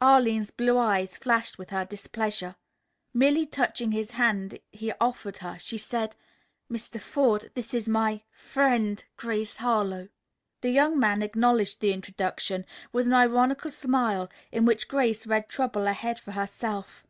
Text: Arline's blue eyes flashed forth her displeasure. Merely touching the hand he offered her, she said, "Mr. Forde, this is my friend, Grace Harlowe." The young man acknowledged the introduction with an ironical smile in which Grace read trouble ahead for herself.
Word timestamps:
Arline's 0.00 0.52
blue 0.52 0.78
eyes 0.78 1.16
flashed 1.16 1.56
forth 1.56 1.70
her 1.70 1.84
displeasure. 1.84 2.54
Merely 3.12 3.44
touching 3.44 3.90
the 3.90 4.04
hand 4.12 4.60
he 4.70 4.92
offered 5.00 5.38
her, 5.38 5.58
she 5.58 5.76
said, 5.76 6.14
"Mr. 6.70 7.00
Forde, 7.00 7.50
this 7.54 7.74
is 7.74 7.88
my 7.88 8.22
friend, 8.30 9.02
Grace 9.16 9.56
Harlowe." 9.56 10.08
The 10.60 10.70
young 10.70 11.00
man 11.00 11.20
acknowledged 11.20 11.80
the 11.80 11.92
introduction 11.92 12.64
with 12.92 13.08
an 13.08 13.12
ironical 13.14 13.72
smile 13.72 14.30
in 14.52 14.66
which 14.66 14.86
Grace 14.86 15.26
read 15.26 15.48
trouble 15.48 15.88
ahead 15.88 16.20
for 16.20 16.30
herself. 16.30 17.04